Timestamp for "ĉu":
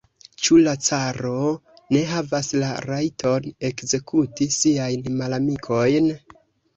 0.45-0.55